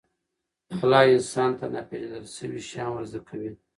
الله 0.73 1.03
انسان 1.15 1.51
ته 1.59 1.65
ناپېژندل 1.73 2.25
شوي 2.35 2.59
شیان 2.69 2.89
ورزده 2.93 3.19
کوي. 3.27 3.51